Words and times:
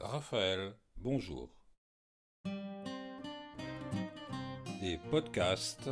Raphaël, 0.00 0.74
bonjour. 0.96 1.50
Des 4.80 4.96
podcasts, 5.10 5.90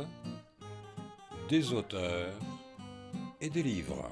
des 1.49 1.73
auteurs 1.73 2.39
et 3.41 3.49
des 3.49 3.63
livres. 3.63 4.09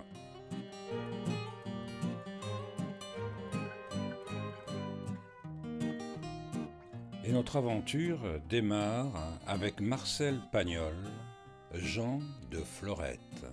Et 7.23 7.31
notre 7.31 7.55
aventure 7.55 8.19
démarre 8.49 9.39
avec 9.47 9.79
Marcel 9.79 10.41
Pagnol, 10.51 10.97
Jean 11.73 12.19
de 12.51 12.59
Florette. 12.59 13.45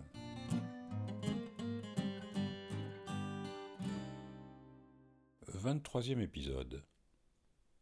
23e 5.63 6.21
épisode. 6.21 6.83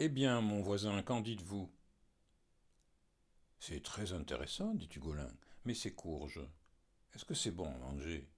Eh 0.01 0.11
bien, 0.11 0.43
mon 0.43 0.61
voisin, 0.61 1.03
qu'en 1.03 1.23
dites-vous? 1.23 1.73
C'est 3.59 3.83
très 3.83 4.13
intéressant, 4.13 4.75
dit 4.75 4.89
Hugolin, 4.95 5.33
mais 5.65 5.73
c'est 5.73 5.95
courge. 5.95 6.41
Est-ce 7.15 7.25
que 7.25 7.33
c'est 7.33 7.53
bon 7.53 7.73
à 7.73 7.79
manger? 7.79 8.29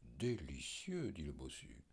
Délicieux, 0.00 1.12
dit 1.12 1.24
le 1.24 1.32
bossu, 1.32 1.84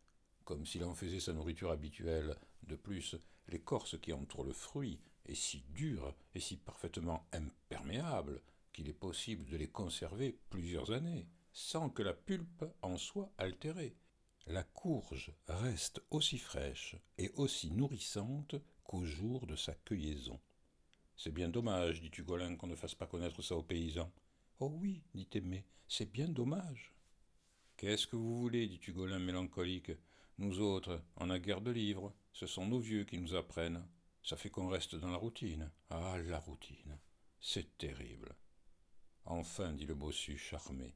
comme 0.45 0.65
s'il 0.65 0.85
en 0.85 0.93
faisait 0.93 1.19
sa 1.19 1.33
nourriture 1.33 1.71
habituelle. 1.71 2.37
De 2.63 2.77
plus, 2.77 3.17
l'écorce 3.49 3.99
qui 3.99 4.13
entoure 4.13 4.45
le 4.45 4.53
fruit 4.53 5.01
est 5.25 5.35
si 5.35 5.65
dure 5.73 6.15
et 6.33 6.39
si 6.39 6.55
parfaitement 6.55 7.27
imperméable 7.33 8.41
qu'il 8.71 8.87
est 8.87 8.93
possible 8.93 9.49
de 9.49 9.57
les 9.57 9.69
conserver 9.69 10.39
plusieurs 10.49 10.91
années, 10.91 11.27
sans 11.51 11.89
que 11.89 12.03
la 12.03 12.13
pulpe 12.13 12.63
en 12.81 12.95
soit 12.95 13.33
altérée 13.37 13.97
la 14.49 14.63
courge 14.63 15.31
reste 15.47 16.01
aussi 16.09 16.39
fraîche 16.39 16.95
et 17.19 17.29
aussi 17.35 17.69
nourrissante 17.69 18.55
qu'au 18.83 19.05
jour 19.05 19.45
de 19.45 19.55
sa 19.55 19.75
cueillison. 19.75 20.39
C'est 21.15 21.31
bien 21.31 21.49
dommage, 21.49 22.01
dit 22.01 22.11
Hugolin, 22.17 22.55
qu'on 22.55 22.65
ne 22.65 22.75
fasse 22.75 22.95
pas 22.95 23.05
connaître 23.05 23.43
ça 23.43 23.55
aux 23.55 23.63
paysans. 23.63 24.11
Oh 24.59 24.71
oui, 24.81 25.03
dit 25.13 25.29
Aimé, 25.33 25.65
c'est 25.87 26.11
bien 26.11 26.27
dommage. 26.27 26.93
Qu'est-ce 27.77 28.07
que 28.07 28.15
vous 28.15 28.39
voulez, 28.39 28.67
dit 28.67 28.81
Hugolin 28.87 29.19
mélancolique? 29.19 29.91
Nous 30.39 30.59
autres, 30.59 31.03
on 31.17 31.29
a 31.29 31.37
guère 31.37 31.61
de 31.61 31.71
livres, 31.71 32.13
ce 32.33 32.47
sont 32.47 32.65
nos 32.65 32.79
vieux 32.79 33.03
qui 33.03 33.19
nous 33.19 33.35
apprennent. 33.35 33.85
Ça 34.23 34.35
fait 34.35 34.49
qu'on 34.49 34.67
reste 34.67 34.95
dans 34.95 35.11
la 35.11 35.17
routine. 35.17 35.69
Ah, 35.91 36.17
la 36.25 36.39
routine. 36.39 36.97
C'est 37.39 37.77
terrible. 37.77 38.35
Enfin, 39.25 39.73
dit 39.73 39.85
le 39.85 39.95
bossu 39.95 40.37
charmé, 40.37 40.95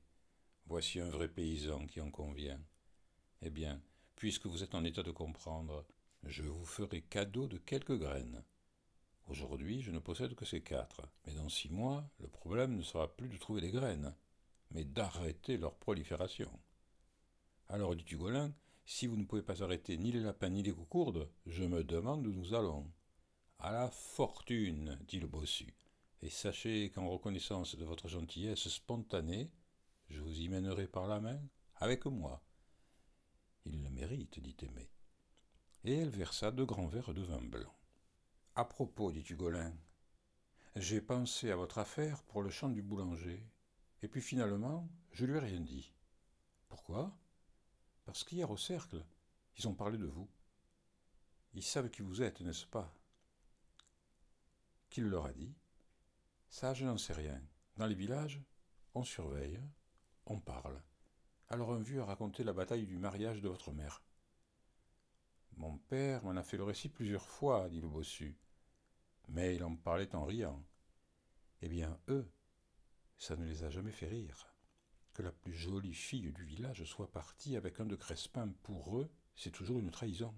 voici 0.65 0.99
un 0.99 1.09
vrai 1.09 1.27
paysan 1.27 1.85
qui 1.85 2.01
en 2.01 2.09
convient. 2.09 2.59
Eh 3.45 3.49
bien, 3.49 3.81
puisque 4.16 4.45
vous 4.45 4.63
êtes 4.63 4.73
en 4.73 4.86
état 4.86 5.03
de 5.03 5.11
comprendre, 5.11 5.86
je 6.23 6.44
vous 6.44 6.63
ferai 6.63 7.02
cadeau 7.02 7.45
de 7.45 7.58
quelques 7.58 8.00
graines. 8.00 8.41
Aujourd'hui, 9.27 9.81
je 9.81 9.91
ne 9.91 10.00
possède 10.00 10.33
que 10.33 10.45
ces 10.45 10.61
quatre, 10.61 11.02
mais 11.25 11.33
dans 11.33 11.50
six 11.50 11.69
mois, 11.69 12.09
le 12.22 12.30
problème 12.30 12.77
ne 12.77 12.83
sera 12.83 13.13
plus 13.17 13.27
de 13.27 13.35
trouver 13.35 13.59
les 13.59 13.72
graines, 13.72 14.16
mais 14.72 14.85
d'arrêter 14.85 15.58
leur 15.58 15.75
prolifération. 15.75 16.58
Alors, 17.67 17.97
dit 17.97 18.05
Hugolin, 18.09 18.53
si 18.85 19.08
vous 19.08 19.17
ne 19.17 19.25
pouvez 19.25 19.44
pas 19.44 19.61
arrêter 19.61 19.97
ni 19.97 20.13
les 20.13 20.22
lapins 20.22 20.50
ni 20.50 20.63
les 20.63 20.72
coucourdes, 20.72 21.30
je 21.45 21.66
me 21.66 21.83
demande 21.83 22.25
où 22.25 22.31
nous 22.31 22.53
allons. 22.53 22.89
À 23.59 23.73
la 23.73 23.91
fortune, 23.91 24.97
dit 25.05 25.19
le 25.19 25.28
bossu, 25.28 25.75
et 26.22 26.30
sachez 26.30 26.91
qu'en 26.91 27.09
reconnaissance 27.09 27.75
de 27.75 27.83
votre 27.83 28.07
gentillesse 28.07 28.69
spontanée, 28.69 29.52
je 30.09 30.22
vous 30.22 30.39
y 30.39 30.47
mènerai 30.47 30.88
par 30.88 31.07
la 31.07 31.19
main 31.19 31.41
avec 31.75 32.05
moi. 32.05 32.41
Il 33.66 33.81
le 33.83 33.89
mérite, 33.89 34.39
dit 34.39 34.58
Aimé. 34.61 34.89
Et 35.83 35.95
elle 35.97 36.09
versa 36.09 36.52
deux 36.52 36.66
grands 36.66 36.88
verres 36.88 37.14
de 37.14 37.22
vin 37.22 37.42
blanc. 37.42 37.73
À 38.56 38.66
propos, 38.66 39.11
dit 39.11 39.25
Hugolin, 39.30 39.73
j'ai 40.75 41.02
pensé 41.02 41.52
à 41.52 41.56
votre 41.56 41.78
affaire 41.78 42.23
pour 42.23 42.41
le 42.41 42.50
champ 42.50 42.69
du 42.69 42.81
boulanger, 42.81 43.45
et 44.02 44.07
puis 44.07 44.22
finalement, 44.22 44.90
je 45.12 45.25
lui 45.25 45.38
ai 45.38 45.40
rien 45.40 45.59
dit. 45.59 45.94
Pourquoi? 46.68 47.16
Parce 48.06 48.23
qu'hier 48.23 48.50
au 48.50 48.57
cercle, 48.57 49.03
ils 49.57 49.68
ont 49.68 49.75
parlé 49.75 49.97
de 49.97 50.06
vous. 50.06 50.29
Ils 51.53 51.63
savent 51.63 51.90
qui 51.90 52.02
vous 52.02 52.22
êtes, 52.22 52.41
n'est-ce 52.41 52.66
pas? 52.66 52.94
Qui 54.90 55.02
leur 55.02 55.25
a 55.25 55.31
dit 55.31 55.53
Ça, 56.50 56.73
je 56.73 56.85
n'en 56.85 56.97
sais 56.97 57.13
rien. 57.13 57.41
Dans 57.78 57.85
les 57.85 57.96
villages, 57.96 58.41
on 58.96 59.03
surveille, 59.03 59.59
on 60.25 60.40
parle. 60.40 60.81
Alors 61.53 61.72
un 61.72 61.84
vieux 61.84 62.02
a 62.02 62.06
raconté 62.06 62.44
la 62.44 62.52
bataille 62.52 62.88
du 62.88 62.97
mariage 62.97 63.40
de 63.40 63.47
votre 63.47 63.72
mère. 63.72 64.02
Mon 65.58 65.78
père 65.78 66.24
m'en 66.24 66.36
a 66.36 66.41
fait 66.41 66.58
le 66.58 66.64
récit 66.64 66.90
plusieurs 66.90 67.28
fois, 67.28 67.69
dit 67.69 67.80
le 67.80 67.88
bossu, 67.88 68.36
mais 69.30 69.56
il 69.56 69.64
en 69.64 69.75
parlait 69.75 70.16
en 70.16 70.25
riant. 70.25 70.66
Eh 71.62 71.69
bien, 71.69 71.96
eux, 72.08 72.28
ça 73.19 73.36
ne 73.36 73.46
les 73.46 73.64
a 73.64 73.69
jamais 73.69 73.91
fait 73.91 74.08
rire. 74.08 74.52
Que 75.14 75.22
la 75.22 75.31
plus 75.31 75.53
jolie 75.53 75.94
fille 75.94 76.31
du 76.31 76.44
village 76.44 76.86
soit 76.86 77.12
partie 77.12 77.56
avec 77.56 77.80
un 77.80 77.85
de 77.85 77.96
Crespin, 77.96 78.47
pour 78.64 78.97
eux, 78.97 79.12
c'est 79.35 79.52
toujours 79.52 79.78
une 79.78 79.91
trahison. 79.91 80.34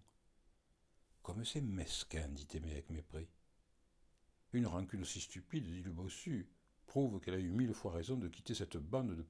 Comme 1.23 1.45
c'est 1.45 1.61
mesquin, 1.61 2.27
dit 2.27 2.47
Aimé 2.55 2.73
avec 2.73 2.89
mépris. 2.89 3.29
Une 4.51 4.67
rancune 4.67 5.03
aussi 5.03 5.21
stupide, 5.21 5.63
dit 5.63 5.81
le 5.81 5.93
bossu, 5.93 6.49
prouve 6.87 7.21
qu'elle 7.21 7.35
a 7.35 7.39
eu 7.39 7.51
mille 7.51 7.73
fois 7.73 7.93
raison 7.93 8.17
de 8.17 8.27
quitter 8.27 8.53
cette 8.53 8.75
bande 8.75 9.15
de 9.15 9.23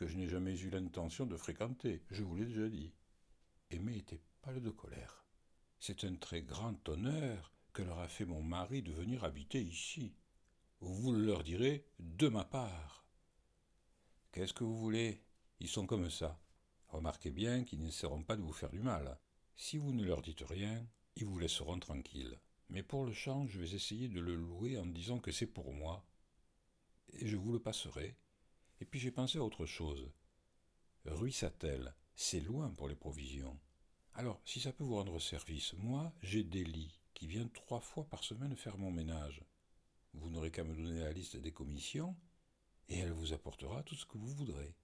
que 0.00 0.06
je 0.06 0.16
n'ai 0.16 0.28
jamais 0.28 0.58
eu 0.58 0.70
l'intention 0.70 1.26
de 1.26 1.36
fréquenter, 1.36 2.00
je 2.10 2.22
vous 2.22 2.34
l'ai 2.34 2.46
déjà 2.46 2.70
dit. 2.70 2.94
Aimé 3.70 3.98
était 3.98 4.22
pâle 4.40 4.62
de 4.62 4.70
colère. 4.70 5.26
C'est 5.78 6.04
un 6.04 6.14
très 6.14 6.40
grand 6.40 6.88
honneur 6.88 7.52
que 7.74 7.82
leur 7.82 7.98
a 7.98 8.08
fait 8.08 8.24
mon 8.24 8.42
mari 8.42 8.80
de 8.80 8.92
venir 8.92 9.24
habiter 9.24 9.60
ici. 9.62 10.14
Vous 10.80 11.12
le 11.12 11.22
leur 11.26 11.42
direz 11.42 11.84
de 11.98 12.28
ma 12.28 12.46
part. 12.46 13.04
Qu'est-ce 14.32 14.54
que 14.54 14.64
vous 14.64 14.78
voulez? 14.78 15.22
Ils 15.58 15.68
sont 15.68 15.86
comme 15.86 16.08
ça. 16.08 16.40
Remarquez 16.88 17.30
bien 17.30 17.64
qu'ils 17.64 17.82
n'essaieront 17.82 18.22
pas 18.22 18.36
de 18.36 18.42
vous 18.42 18.54
faire 18.54 18.70
du 18.70 18.80
mal. 18.80 19.18
Si 19.54 19.76
vous 19.76 19.92
ne 19.92 20.02
leur 20.02 20.22
dites 20.22 20.46
rien, 20.48 20.82
ils 21.16 21.26
vous 21.26 21.38
laisseront 21.38 21.78
tranquille. 21.78 22.40
Mais 22.70 22.82
pour 22.82 23.04
le 23.04 23.12
champ, 23.12 23.46
je 23.46 23.60
vais 23.60 23.74
essayer 23.74 24.08
de 24.08 24.20
le 24.20 24.34
louer 24.34 24.78
en 24.78 24.86
disant 24.86 25.18
que 25.18 25.30
c'est 25.30 25.46
pour 25.46 25.74
moi. 25.74 26.08
Et 27.12 27.26
je 27.26 27.36
vous 27.36 27.52
le 27.52 27.60
passerai, 27.60 28.16
et 28.80 28.84
puis 28.84 29.00
j'ai 29.00 29.10
pensé 29.10 29.38
à 29.38 29.44
autre 29.44 29.66
chose. 29.66 30.10
Ruissatel, 31.04 31.94
c'est 32.14 32.40
loin 32.40 32.70
pour 32.70 32.88
les 32.88 32.94
provisions. 32.94 33.58
Alors, 34.14 34.40
si 34.44 34.60
ça 34.60 34.72
peut 34.72 34.84
vous 34.84 34.96
rendre 34.96 35.18
service, 35.18 35.74
moi, 35.74 36.12
j'ai 36.22 36.44
Délie, 36.44 37.00
qui 37.14 37.26
vient 37.26 37.48
trois 37.48 37.80
fois 37.80 38.04
par 38.04 38.24
semaine 38.24 38.56
faire 38.56 38.78
mon 38.78 38.90
ménage. 38.90 39.42
Vous 40.14 40.30
n'aurez 40.30 40.50
qu'à 40.50 40.64
me 40.64 40.74
donner 40.74 41.00
la 41.00 41.12
liste 41.12 41.36
des 41.36 41.52
commissions, 41.52 42.16
et 42.88 42.98
elle 42.98 43.12
vous 43.12 43.32
apportera 43.32 43.82
tout 43.84 43.94
ce 43.94 44.04
que 44.04 44.18
vous 44.18 44.34
voudrez. 44.34 44.74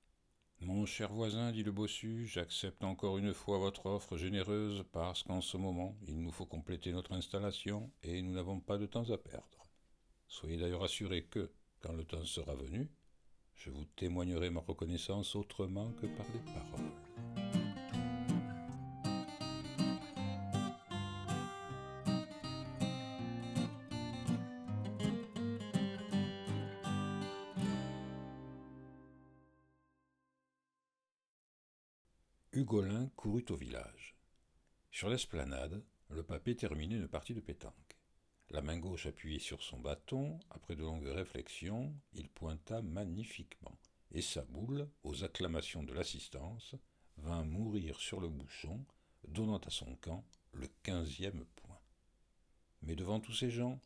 Mon 0.61 0.87
cher 0.87 1.12
voisin, 1.12 1.53
dit 1.53 1.62
le 1.62 1.73
bossu, 1.73 2.27
j'accepte 2.27 2.83
encore 2.83 3.19
une 3.19 3.35
fois 3.35 3.59
votre 3.59 3.87
offre 3.87 4.17
généreuse 4.17 4.85
parce 4.91 5.23
qu'en 5.23 5.43
ce 5.43 5.59
moment, 5.59 5.99
il 6.06 6.19
nous 6.19 6.33
faut 6.33 6.47
compléter 6.47 6.93
notre 6.93 7.12
installation 7.12 7.91
et 8.03 8.23
nous 8.23 8.33
n'avons 8.33 8.61
pas 8.61 8.79
de 8.79 8.87
temps 8.87 9.11
à 9.11 9.19
perdre. 9.19 9.67
Soyez 10.29 10.56
d'ailleurs 10.56 10.83
assuré 10.83 11.25
que, 11.25 11.51
quand 11.81 11.93
le 11.93 12.05
temps 12.05 12.25
sera 12.25 12.55
venu, 12.55 12.91
je 13.56 13.71
vous 13.71 13.84
témoignerai 13.97 14.50
ma 14.50 14.61
reconnaissance 14.61 15.34
autrement 15.34 15.93
que 15.93 16.06
par 16.06 16.27
des 16.31 16.39
paroles. 16.39 16.93
Hugolin 32.53 33.11
courut 33.17 33.44
au 33.50 33.56
village. 33.56 34.17
Sur 34.91 35.11
l'esplanade, 35.11 35.84
le 36.08 36.23
papé 36.23 36.56
terminait 36.56 36.97
une 36.97 37.08
partie 37.08 37.35
de 37.35 37.41
pétanque. 37.41 37.95
La 38.50 38.62
main 38.62 38.78
gauche 38.78 39.06
appuyée 39.06 39.40
sur 39.40 39.60
son 39.62 39.81
bâton, 39.81 40.38
après 40.50 40.76
de 40.76 40.82
longues 40.82 41.08
réflexions, 41.08 41.93
il 42.12 42.28
pointa 42.28 42.81
magnifiquement, 42.81 43.76
et 44.12 44.22
sa 44.22 44.44
boule, 44.44 44.88
aux 45.02 45.25
acclamations 45.25 45.82
de 45.82 45.93
l'assistance, 45.93 46.76
vint 47.16 47.44
mourir 47.44 47.98
sur 47.98 48.20
le 48.20 48.28
bouchon, 48.28 48.84
donnant 49.26 49.58
à 49.58 49.70
son 49.70 49.96
camp 49.96 50.25
le 50.52 50.69
quinzième 50.84 51.44
point. 51.56 51.81
Mais 52.82 52.94
devant 52.94 53.19
tous 53.19 53.32
ces 53.32 53.50
gens, 53.50 53.81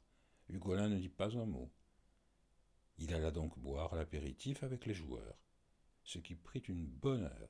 Hugolin 0.50 0.90
ne 0.90 0.98
dit 0.98 1.08
pas 1.08 1.38
un 1.38 1.46
mot. 1.46 1.70
Il 2.98 3.14
alla 3.14 3.30
donc 3.30 3.58
boire 3.58 3.94
l'apéritif 3.94 4.62
avec 4.62 4.84
les 4.84 4.94
joueurs, 4.94 5.38
ce 6.04 6.18
qui 6.18 6.34
prit 6.34 6.60
une 6.68 6.84
bonne 6.84 7.22
heure, 7.22 7.48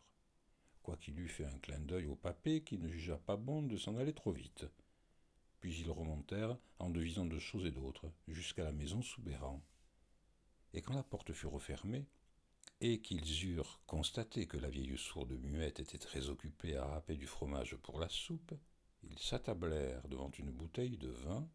quoiqu'il 0.85 1.19
eût 1.19 1.29
fait 1.29 1.45
un 1.45 1.59
clin 1.59 1.81
d'œil 1.81 2.07
au 2.07 2.15
papé 2.15 2.63
qui 2.63 2.79
ne 2.79 2.89
jugea 2.89 3.19
pas 3.19 3.37
bon 3.37 3.65
de 3.65 3.77
s'en 3.77 3.97
aller 3.97 4.15
trop 4.15 4.31
vite 4.31 4.67
puis 5.61 5.79
ils 5.79 5.91
remontèrent 5.91 6.57
en 6.79 6.91
devisant 6.91 7.27
de 7.27 7.39
choses 7.39 7.67
et 7.67 7.71
d'autres 7.71 8.11
jusqu'à 8.29 8.65
la 8.65 8.73
maison 8.73 9.03
sous. 9.03 9.23
Et 10.73 10.83
quand 10.83 10.95
la 10.95 11.03
porte 11.03 11.33
fut 11.33 11.47
refermée, 11.47 12.07
et 12.81 13.01
qu'ils 13.03 13.45
eurent 13.47 13.81
constaté 13.87 14.47
que 14.47 14.57
la 14.57 14.71
vieille 14.71 14.97
sourde 14.97 15.33
muette 15.33 15.81
était 15.81 15.99
très 15.99 16.31
occupée 16.31 16.77
à 16.77 16.87
râper 16.87 17.17
du 17.17 17.27
fromage 17.27 17.77
pour 17.77 18.01
la 18.01 18.09
soupe, 18.09 18.55
Ils 19.03 19.19
s'attablèrent 19.19 20.07
devant 20.09 20.31
une 20.39 20.51
bouteille 20.51 20.99
de 20.99 21.09
vin. 21.09 21.49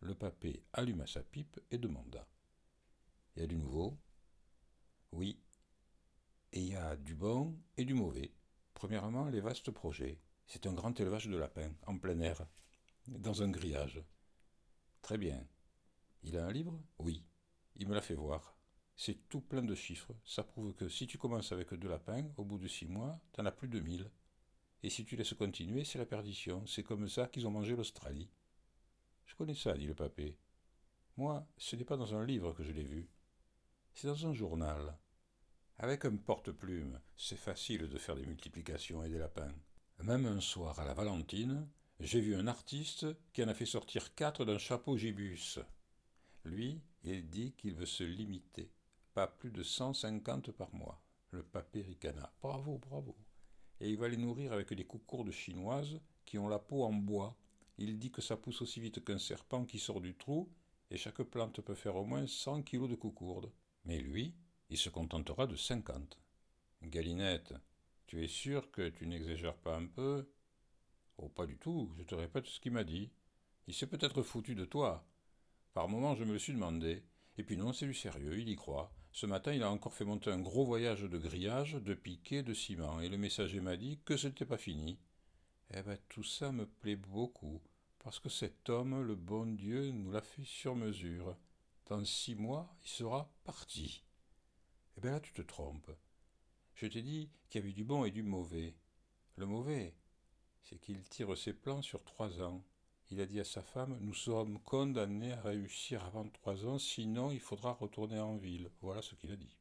Le 0.00 0.14
papé 0.14 0.64
alluma 0.72 1.06
sa 1.06 1.22
pipe 1.22 1.60
et 1.70 1.78
demanda 1.78 2.26
y 3.40 3.44
a 3.44 3.46
du 3.46 3.56
nouveau 3.56 3.98
Oui. 5.12 5.40
Et 6.52 6.60
il 6.60 6.68
y 6.68 6.76
a 6.76 6.96
du 6.96 7.14
bon 7.14 7.58
et 7.76 7.84
du 7.84 7.94
mauvais. 7.94 8.32
Premièrement, 8.74 9.28
les 9.28 9.40
vastes 9.40 9.70
projets. 9.70 10.20
C'est 10.46 10.66
un 10.66 10.72
grand 10.72 10.98
élevage 10.98 11.28
de 11.28 11.36
lapins, 11.36 11.72
en 11.86 11.96
plein 11.96 12.18
air, 12.20 12.44
dans 13.08 13.42
un 13.42 13.50
grillage. 13.50 14.02
Très 15.02 15.18
bien. 15.18 15.46
Il 16.22 16.36
a 16.36 16.46
un 16.46 16.52
livre? 16.52 16.80
Oui. 16.98 17.24
Il 17.76 17.88
me 17.88 17.94
l'a 17.94 18.00
fait 18.00 18.14
voir. 18.14 18.56
C'est 18.96 19.28
tout 19.28 19.40
plein 19.40 19.62
de 19.62 19.74
chiffres. 19.74 20.14
Ça 20.24 20.44
prouve 20.44 20.74
que 20.74 20.88
si 20.88 21.06
tu 21.06 21.16
commences 21.16 21.52
avec 21.52 21.72
deux 21.74 21.88
lapins, 21.88 22.28
au 22.36 22.44
bout 22.44 22.58
de 22.58 22.68
six 22.68 22.86
mois, 22.86 23.18
t'en 23.32 23.46
as 23.46 23.52
plus 23.52 23.68
de 23.68 23.80
mille. 23.80 24.10
Et 24.82 24.90
si 24.90 25.04
tu 25.04 25.16
laisses 25.16 25.34
continuer, 25.34 25.84
c'est 25.84 25.98
la 25.98 26.06
perdition. 26.06 26.66
C'est 26.66 26.82
comme 26.82 27.08
ça 27.08 27.26
qu'ils 27.26 27.46
ont 27.46 27.50
mangé 27.50 27.74
l'Australie. 27.76 28.30
Je 29.26 29.34
connais 29.34 29.54
ça, 29.54 29.74
dit 29.74 29.86
le 29.86 29.94
papé. 29.94 30.36
Moi, 31.16 31.46
ce 31.56 31.76
n'est 31.76 31.84
pas 31.84 31.96
dans 31.96 32.14
un 32.14 32.24
livre 32.24 32.52
que 32.52 32.62
je 32.62 32.72
l'ai 32.72 32.84
vu. 32.84 33.08
C'est 33.94 34.06
dans 34.06 34.26
un 34.26 34.32
journal. 34.32 34.98
Avec 35.78 36.04
un 36.04 36.16
porte-plume, 36.16 37.00
c'est 37.16 37.38
facile 37.38 37.88
de 37.88 37.98
faire 37.98 38.16
des 38.16 38.26
multiplications 38.26 39.02
et 39.02 39.08
des 39.08 39.18
lapins. 39.18 39.54
Même 40.02 40.26
un 40.26 40.40
soir 40.40 40.78
à 40.78 40.84
la 40.84 40.94
Valentine, 40.94 41.68
j'ai 42.00 42.20
vu 42.20 42.34
un 42.34 42.46
artiste 42.46 43.06
qui 43.32 43.44
en 43.44 43.48
a 43.48 43.54
fait 43.54 43.66
sortir 43.66 44.14
quatre 44.14 44.44
d'un 44.44 44.58
chapeau 44.58 44.96
gibus. 44.96 45.58
Lui, 46.44 46.80
il 47.04 47.28
dit 47.28 47.52
qu'il 47.52 47.74
veut 47.74 47.86
se 47.86 48.04
limiter, 48.04 48.70
pas 49.14 49.26
plus 49.26 49.50
de 49.50 49.62
cent 49.62 49.92
cinquante 49.92 50.50
par 50.50 50.74
mois. 50.74 51.02
Le 51.30 51.42
papé 51.42 51.82
ricana. 51.82 52.32
Bravo, 52.42 52.78
bravo. 52.78 53.16
Et 53.80 53.90
il 53.90 53.98
va 53.98 54.08
les 54.08 54.16
nourrir 54.16 54.52
avec 54.52 54.72
des 54.72 54.84
coucourdes 54.84 55.30
chinoises 55.30 56.00
qui 56.24 56.38
ont 56.38 56.48
la 56.48 56.58
peau 56.58 56.84
en 56.84 56.92
bois. 56.92 57.36
Il 57.78 57.98
dit 57.98 58.10
que 58.10 58.22
ça 58.22 58.36
pousse 58.36 58.62
aussi 58.62 58.80
vite 58.80 59.04
qu'un 59.04 59.18
serpent 59.18 59.64
qui 59.64 59.78
sort 59.78 60.00
du 60.00 60.14
trou, 60.16 60.50
et 60.90 60.96
chaque 60.96 61.22
plante 61.22 61.60
peut 61.60 61.74
faire 61.74 61.96
au 61.96 62.04
moins 62.04 62.26
cent 62.26 62.62
kilos 62.62 62.90
de 62.90 62.96
coucourdes. 62.96 63.52
Mais 63.84 64.00
lui, 64.00 64.34
il 64.70 64.76
se 64.76 64.88
contentera 64.88 65.46
de 65.46 65.56
cinquante. 65.56 66.18
Galinette, 66.82 67.54
tu 68.06 68.24
es 68.24 68.28
sûr 68.28 68.70
que 68.70 68.88
tu 68.88 69.06
n'exagères 69.06 69.56
pas 69.56 69.76
un 69.76 69.86
peu? 69.86 70.28
Oh, 71.22 71.28
pas 71.28 71.44
du 71.44 71.58
tout, 71.58 71.92
je 71.98 72.02
te 72.02 72.14
répète 72.14 72.46
ce 72.46 72.60
qu'il 72.60 72.72
m'a 72.72 72.82
dit. 72.82 73.10
Il 73.66 73.74
s'est 73.74 73.86
peut-être 73.86 74.22
foutu 74.22 74.54
de 74.54 74.64
toi. 74.64 75.06
Par 75.74 75.86
moments, 75.86 76.14
je 76.14 76.24
me 76.24 76.32
le 76.32 76.38
suis 76.38 76.54
demandé. 76.54 77.04
Et 77.36 77.44
puis 77.44 77.58
non, 77.58 77.74
c'est 77.74 77.86
du 77.86 77.92
sérieux, 77.92 78.38
il 78.38 78.48
y 78.48 78.56
croit. 78.56 78.90
Ce 79.12 79.26
matin, 79.26 79.52
il 79.52 79.62
a 79.62 79.70
encore 79.70 79.92
fait 79.92 80.06
monter 80.06 80.30
un 80.30 80.40
gros 80.40 80.64
voyage 80.64 81.02
de 81.02 81.18
grillage, 81.18 81.74
de 81.74 81.92
piquet, 81.92 82.42
de 82.42 82.54
ciment, 82.54 83.00
et 83.00 83.10
le 83.10 83.18
messager 83.18 83.60
m'a 83.60 83.76
dit 83.76 84.00
que 84.06 84.16
ce 84.16 84.28
n'était 84.28 84.46
pas 84.46 84.56
fini. 84.56 84.98
Eh 85.74 85.82
ben, 85.82 85.98
tout 86.08 86.22
ça 86.22 86.52
me 86.52 86.64
plaît 86.64 86.96
beaucoup, 86.96 87.60
parce 87.98 88.18
que 88.18 88.30
cet 88.30 88.70
homme, 88.70 89.02
le 89.02 89.14
bon 89.14 89.54
Dieu, 89.54 89.90
nous 89.90 90.10
l'a 90.10 90.22
fait 90.22 90.44
sur 90.44 90.74
mesure. 90.74 91.36
Dans 91.86 92.02
six 92.02 92.34
mois, 92.34 92.74
il 92.82 92.88
sera 92.88 93.30
parti. 93.44 94.04
Eh 94.96 95.02
bien 95.02 95.10
là, 95.10 95.20
tu 95.20 95.34
te 95.34 95.42
trompes. 95.42 95.90
Je 96.74 96.86
t'ai 96.86 97.02
dit 97.02 97.30
qu'il 97.50 97.60
y 97.60 97.64
avait 97.64 97.74
du 97.74 97.84
bon 97.84 98.06
et 98.06 98.10
du 98.10 98.22
mauvais. 98.22 98.74
Le 99.36 99.44
mauvais, 99.44 99.94
c'est 100.62 100.78
qu'il 100.78 101.02
tire 101.04 101.36
ses 101.36 101.52
plans 101.52 101.82
sur 101.82 102.04
trois 102.04 102.42
ans. 102.42 102.62
Il 103.10 103.20
a 103.20 103.26
dit 103.26 103.40
à 103.40 103.44
sa 103.44 103.62
femme 103.62 103.98
Nous 104.00 104.14
sommes 104.14 104.60
condamnés 104.60 105.32
à 105.32 105.42
réussir 105.42 106.04
avant 106.04 106.28
trois 106.28 106.64
ans, 106.66 106.78
sinon 106.78 107.30
il 107.30 107.40
faudra 107.40 107.72
retourner 107.72 108.20
en 108.20 108.36
ville. 108.36 108.70
Voilà 108.80 109.02
ce 109.02 109.14
qu'il 109.14 109.32
a 109.32 109.36
dit. 109.36 109.56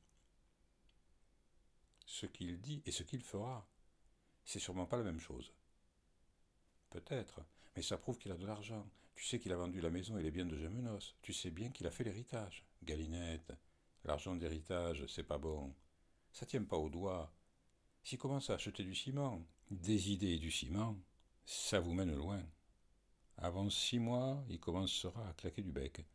Ce 2.05 2.25
qu'il 2.25 2.59
dit 2.59 2.81
et 2.85 2.91
ce 2.91 3.03
qu'il 3.03 3.23
fera, 3.23 3.67
c'est 4.45 4.59
sûrement 4.59 4.85
pas 4.85 4.97
la 4.97 5.03
même 5.03 5.19
chose. 5.19 5.51
Peut-être, 6.89 7.41
mais 7.75 7.81
ça 7.81 7.97
prouve 7.97 8.17
qu'il 8.17 8.31
a 8.31 8.37
de 8.37 8.45
l'argent. 8.45 8.87
Tu 9.15 9.25
sais 9.25 9.39
qu'il 9.39 9.51
a 9.51 9.57
vendu 9.57 9.81
la 9.81 9.89
maison 9.89 10.17
et 10.17 10.23
les 10.23 10.31
biens 10.31 10.45
de 10.45 10.57
Gemenos. 10.57 11.15
Tu 11.21 11.33
sais 11.33 11.51
bien 11.51 11.69
qu'il 11.69 11.85
a 11.87 11.91
fait 11.91 12.03
l'héritage. 12.03 12.65
Galinette, 12.83 13.51
l'argent 14.05 14.35
d'héritage, 14.35 15.05
c'est 15.07 15.23
pas 15.23 15.37
bon. 15.37 15.73
Ça 16.31 16.45
tient 16.45 16.63
pas 16.63 16.77
au 16.77 16.89
doigt. 16.89 17.31
S'il 18.03 18.17
commence 18.17 18.49
à 18.49 18.55
acheter 18.55 18.83
du 18.83 18.95
ciment, 18.95 19.45
des 19.69 20.11
idées 20.11 20.33
et 20.33 20.39
du 20.39 20.51
ciment, 20.51 20.97
ça 21.45 21.79
vous 21.79 21.93
mène 21.93 22.15
loin. 22.15 22.43
Avant 23.37 23.69
six 23.69 23.99
mois, 23.99 24.43
il 24.49 24.59
commencera 24.59 25.27
à 25.27 25.33
claquer 25.33 25.61
du 25.61 25.71
bec. 25.71 26.05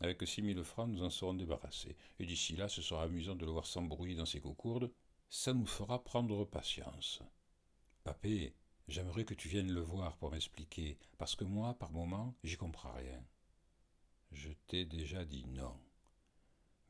Avec 0.00 0.26
six 0.26 0.40
mille 0.40 0.62
francs, 0.64 0.88
nous 0.88 1.02
en 1.02 1.10
serons 1.10 1.34
débarrassés. 1.34 1.96
Et 2.18 2.26
d'ici 2.26 2.56
là, 2.56 2.68
ce 2.68 2.80
sera 2.80 3.02
amusant 3.02 3.34
de 3.34 3.44
le 3.44 3.52
voir 3.52 3.66
s'embrouiller 3.66 4.14
dans 4.14 4.26
ses 4.26 4.40
cocourdes. 4.40 4.92
Ça 5.28 5.52
nous 5.52 5.66
fera 5.66 6.02
prendre 6.02 6.44
patience. 6.44 7.22
Papé, 8.04 8.54
j'aimerais 8.88 9.24
que 9.24 9.34
tu 9.34 9.48
viennes 9.48 9.72
le 9.72 9.80
voir 9.80 10.16
pour 10.16 10.30
m'expliquer, 10.30 10.98
parce 11.18 11.36
que 11.36 11.44
moi, 11.44 11.74
par 11.74 11.92
moment, 11.92 12.34
j'y 12.42 12.56
comprends 12.56 12.92
rien. 12.92 13.22
Je 14.32 14.50
t'ai 14.66 14.84
déjà 14.84 15.24
dit 15.24 15.44
non. 15.48 15.76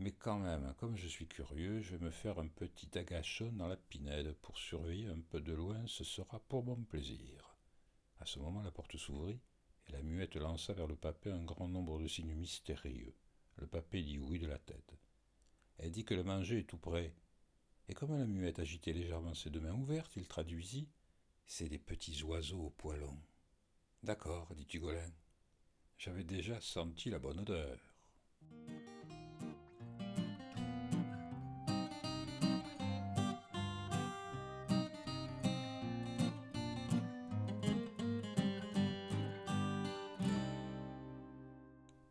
Mais 0.01 0.13
quand 0.13 0.39
même, 0.39 0.73
comme 0.79 0.97
je 0.97 1.07
suis 1.07 1.27
curieux, 1.27 1.83
je 1.83 1.95
vais 1.95 2.07
me 2.07 2.11
faire 2.11 2.39
un 2.39 2.49
petit 2.49 2.97
agachon 2.97 3.53
dans 3.53 3.69
la 3.69 3.77
pinède 3.77 4.33
pour 4.41 4.57
surveiller 4.57 5.09
un 5.09 5.21
peu 5.21 5.43
de 5.43 5.53
loin, 5.53 5.87
ce 5.87 6.05
sera 6.05 6.41
pour 6.41 6.65
mon 6.65 6.83
plaisir. 6.85 7.55
À 8.19 8.25
ce 8.25 8.39
moment, 8.39 8.63
la 8.63 8.71
porte 8.71 8.97
s'ouvrit, 8.97 9.39
et 9.87 9.93
la 9.93 10.01
muette 10.01 10.37
lança 10.37 10.73
vers 10.73 10.87
le 10.87 10.97
papé 10.97 11.31
un 11.31 11.45
grand 11.45 11.69
nombre 11.69 12.01
de 12.01 12.09
signes 12.09 12.33
mystérieux. 12.33 13.15
Le 13.57 13.67
papé 13.67 14.03
dit 14.03 14.19
oui 14.19 14.39
de 14.39 14.47
la 14.47 14.59
tête. 14.59 14.97
Elle 15.77 15.93
dit 15.93 16.07
que 16.07 16.15
le 16.15 16.25
manger 16.25 16.61
est 16.61 16.69
tout 16.71 16.79
prêt. 16.79 17.13
Et 17.87 17.93
comme 17.93 18.17
la 18.17 18.25
muette 18.25 18.59
agitait 18.59 18.95
légèrement 18.95 19.35
ses 19.35 19.51
deux 19.51 19.61
mains 19.61 19.75
ouvertes, 19.75 20.17
il 20.17 20.27
traduisit 20.27 20.89
C'est 21.45 21.69
des 21.69 21.79
petits 21.79 22.23
oiseaux 22.23 22.63
au 22.63 22.71
poilon. 22.71 23.19
D'accord, 24.03 24.55
dit 24.55 24.67
Tugolin. 24.67 25.13
J'avais 25.99 26.25
déjà 26.25 26.59
senti 26.63 27.11
la 27.11 27.19
bonne 27.19 27.41
odeur. 27.41 27.79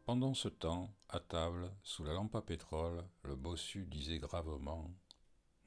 Pendant 0.09 0.33
ce 0.33 0.47
temps, 0.47 0.89
à 1.09 1.19
table, 1.19 1.71
sous 1.83 2.03
la 2.03 2.13
lampe 2.13 2.33
à 2.33 2.41
pétrole, 2.41 3.03
le 3.21 3.35
bossu 3.35 3.85
disait 3.85 4.17
gravement 4.17 4.89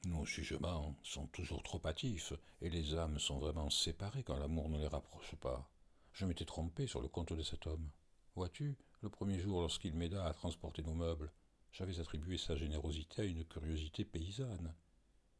Nos 0.03 0.25
jugements 0.25 0.97
sont 1.01 1.27
toujours 1.27 1.63
trop 1.63 1.79
hâtifs, 1.85 2.33
et 2.61 2.69
les 2.69 2.93
âmes 2.93 3.19
sont 3.19 3.39
vraiment 3.39 3.69
séparées 3.69 4.23
quand 4.23 4.35
l'amour 4.35 4.67
ne 4.67 4.79
les 4.79 4.89
rapproche 4.89 5.33
pas. 5.35 5.71
Je 6.11 6.25
m'étais 6.25 6.43
trompé 6.43 6.87
sur 6.87 6.99
le 6.99 7.07
compte 7.07 7.31
de 7.31 7.41
cet 7.41 7.67
homme. 7.67 7.89
Vois-tu, 8.35 8.75
le 8.99 9.07
premier 9.07 9.39
jour, 9.39 9.61
lorsqu'il 9.61 9.93
m'aida 9.93 10.25
à 10.25 10.33
transporter 10.33 10.83
nos 10.83 10.93
meubles, 10.93 11.31
j'avais 11.71 12.01
attribué 12.01 12.37
sa 12.37 12.57
générosité 12.57 13.21
à 13.21 13.25
une 13.25 13.45
curiosité 13.45 14.03
paysanne, 14.03 14.75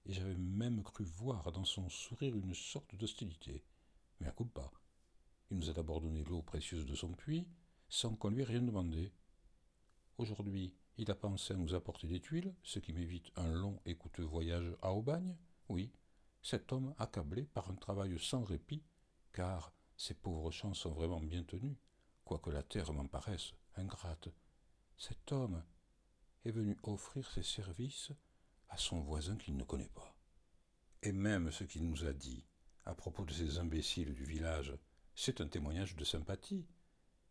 et 0.06 0.14
j'avais 0.14 0.38
même 0.38 0.82
cru 0.82 1.04
voir 1.04 1.52
dans 1.52 1.66
son 1.66 1.90
sourire 1.90 2.38
une 2.38 2.56
sorte 2.56 2.96
d'hostilité. 2.96 3.66
Mais 4.22 4.28
à 4.28 4.32
coup 4.32 4.46
pas. 4.46 4.72
Il 5.52 5.58
nous 5.58 5.70
a 5.70 5.74
d'abord 5.74 6.00
donné 6.00 6.24
l'eau 6.24 6.42
précieuse 6.42 6.86
de 6.86 6.96
son 6.96 7.12
puits, 7.12 7.46
sans 7.90 8.16
qu'on 8.16 8.30
lui 8.30 8.42
ait 8.42 8.46
rien 8.46 8.62
demandé. 8.62 9.12
Aujourd'hui, 10.18 10.74
il 10.98 11.10
a 11.10 11.16
pensé 11.16 11.54
à 11.54 11.58
nous 11.58 11.74
apporter 11.74 12.08
des 12.08 12.20
tuiles, 12.20 12.54
ce 12.64 12.80
qui 12.80 12.94
m'évite 12.94 13.32
un 13.36 13.52
long 13.52 13.80
et 13.86 13.96
coûteux 13.96 14.24
voyage 14.24 14.76
à 14.82 14.94
Aubagne. 14.94 15.36
Oui, 15.70 15.92
cet 16.42 16.72
homme 16.72 16.94
accablé 16.98 17.44
par 17.46 17.70
un 17.72 17.76
travail 17.76 18.18
sans 18.20 18.44
répit, 18.44 18.84
car 19.32 19.74
ces 19.98 20.14
pauvres 20.14 20.52
champs 20.52 20.74
sont 20.74 20.92
vraiment 20.92 21.22
bien 21.22 21.44
tenus, 21.44 21.78
quoique 22.26 22.50
la 22.50 22.64
terre 22.64 22.94
m'en 22.94 23.08
paraisse 23.08 23.54
ingrate. 23.76 24.30
Cet 24.98 25.32
homme 25.32 25.64
est 26.46 26.52
venu 26.52 26.78
offrir 26.84 27.30
ses 27.32 27.44
services 27.44 28.12
à 28.70 28.78
son 28.78 29.02
voisin 29.02 29.38
qu'il 29.38 29.56
ne 29.56 29.64
connaît 29.64 29.90
pas. 29.96 30.16
Et 31.02 31.12
même 31.12 31.52
ce 31.52 31.64
qu'il 31.64 31.88
nous 31.88 32.06
a 32.06 32.14
dit 32.14 32.46
à 32.86 32.94
propos 32.96 33.26
de 33.26 33.32
ces 33.32 33.58
imbéciles 33.58 34.14
du 34.14 34.26
village, 34.26 34.74
c'est 35.16 35.42
un 35.42 35.48
témoignage 35.48 35.96
de 35.96 36.04
sympathie 36.04 36.66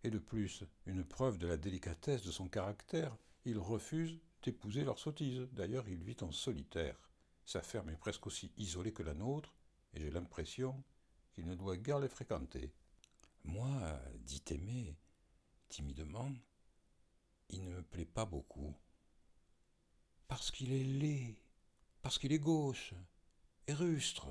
et 0.05 0.11
de 0.11 0.19
plus 0.19 0.65
une 0.87 1.05
preuve 1.05 1.39
de 1.39 1.47
la 1.47 1.57
délicatesse 1.57 2.23
de 2.23 2.33
son 2.33 2.49
caractère, 2.49 3.17
il 3.45 3.59
refuse 3.59 4.19
d'épouser 4.43 4.85
leur 4.85 4.99
sottise. 4.99 5.49
D'ailleurs, 5.53 5.89
il 5.89 6.03
vit 6.03 6.17
en 6.23 6.33
solitaire. 6.33 6.97
Sa 7.45 7.63
ferme 7.63 7.91
est 7.91 7.97
presque 7.97 8.27
aussi 8.27 8.53
isolée 8.57 8.93
que 8.93 9.03
la 9.03 9.15
nôtre, 9.15 9.55
et 9.95 10.01
j'ai 10.01 10.11
l'impression 10.11 10.83
qu'il 11.33 11.47
ne 11.47 11.55
doit 11.55 11.77
guère 11.77 12.01
les 12.01 12.09
fréquenter. 12.09 12.73
Moi, 13.45 14.01
dit 14.21 14.43
Aimé, 14.51 14.97
timidement, 15.69 16.33
il 17.49 17.65
ne 17.65 17.77
me 17.77 17.83
plaît 17.83 18.05
pas 18.05 18.25
beaucoup. 18.25 18.75
Parce 20.29 20.51
qu'il 20.51 20.73
est 20.73 20.85
laid, 20.85 21.37
parce 22.01 22.19
qu'il 22.19 22.33
est 22.33 22.39
gauche, 22.39 22.95
et 23.67 23.75
rustre. 23.75 24.29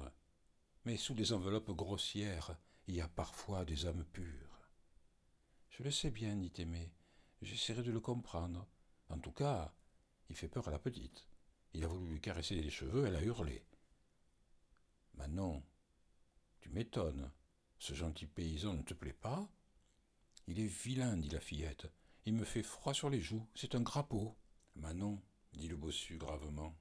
Mais 0.85 0.97
sous 0.97 1.13
des 1.13 1.33
enveloppes 1.33 1.71
grossières, 1.71 2.57
il 2.87 2.95
y 2.95 3.01
a 3.01 3.07
parfois 3.07 3.65
des 3.65 3.85
âmes 3.85 4.05
pures. 4.05 4.50
Je 5.71 5.83
le 5.83 5.91
sais 5.91 6.11
bien, 6.11 6.35
dit 6.35 6.51
Aimé. 6.57 6.91
J'essaierai 7.41 7.81
de 7.81 7.91
le 7.91 8.01
comprendre. 8.01 8.67
En 9.09 9.17
tout 9.19 9.31
cas, 9.31 9.73
il 10.29 10.35
fait 10.35 10.49
peur 10.49 10.67
à 10.67 10.71
la 10.71 10.79
petite. 10.79 11.25
Il 11.73 11.85
a 11.85 11.87
voulu 11.87 12.13
lui 12.13 12.21
caresser 12.21 12.55
les 12.55 12.69
cheveux, 12.69 13.05
elle 13.07 13.15
a 13.15 13.23
hurlé. 13.23 13.63
Manon, 15.15 15.63
tu 16.59 16.69
m'étonnes. 16.69 17.31
Ce 17.79 17.93
gentil 17.93 18.27
paysan 18.27 18.73
ne 18.73 18.81
te 18.81 18.93
plaît 18.93 19.13
pas? 19.13 19.49
Il 20.47 20.59
est 20.59 20.67
vilain, 20.67 21.15
dit 21.15 21.29
la 21.29 21.39
fillette. 21.39 21.89
Il 22.25 22.33
me 22.33 22.43
fait 22.43 22.63
froid 22.63 22.93
sur 22.93 23.09
les 23.09 23.21
joues, 23.21 23.47
c'est 23.55 23.73
un 23.73 23.83
crapaud. 23.83 24.35
Manon, 24.75 25.21
dit 25.53 25.69
le 25.69 25.77
bossu 25.77 26.17
gravement. 26.17 26.75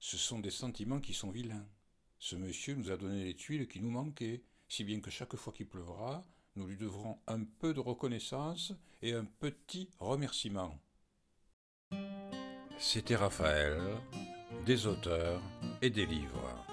Ce 0.00 0.18
sont 0.18 0.40
des 0.40 0.50
sentiments 0.50 1.00
qui 1.00 1.14
sont 1.14 1.30
vilains. 1.30 1.68
Ce 2.18 2.34
monsieur 2.34 2.74
nous 2.74 2.90
a 2.90 2.96
donné 2.96 3.22
les 3.24 3.36
tuiles 3.36 3.68
qui 3.68 3.80
nous 3.80 3.90
manquaient, 3.90 4.42
si 4.68 4.82
bien 4.82 5.00
que 5.00 5.10
chaque 5.10 5.36
fois 5.36 5.52
qu'il 5.52 5.68
pleuvra, 5.68 6.24
nous 6.56 6.66
lui 6.66 6.76
devrons 6.76 7.18
un 7.26 7.44
peu 7.44 7.72
de 7.72 7.80
reconnaissance 7.80 8.72
et 9.00 9.14
un 9.14 9.24
petit 9.24 9.88
remerciement. 9.98 10.78
C'était 12.78 13.16
Raphaël, 13.16 13.80
des 14.66 14.86
auteurs 14.86 15.40
et 15.80 15.90
des 15.90 16.06
livres. 16.06 16.66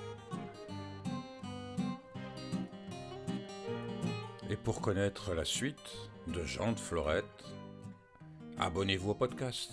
Et 4.49 4.57
pour 4.57 4.81
connaître 4.81 5.33
la 5.33 5.45
suite 5.45 6.09
de 6.27 6.43
Jean 6.43 6.71
de 6.71 6.79
Florette, 6.79 7.45
abonnez-vous 8.57 9.11
au 9.11 9.15
podcast. 9.15 9.71